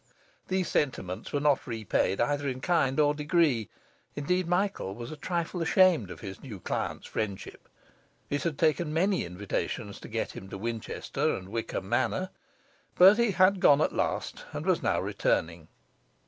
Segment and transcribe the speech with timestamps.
[0.47, 3.69] These sentiments were not repaid either in kind or degree;
[4.15, 7.69] indeed, Michael was a trifle ashamed of his new client's friendship;
[8.27, 12.31] it had taken many invitations to get him to Winchester and Wickham Manor;
[12.95, 15.67] but he had gone at last, and was now returning.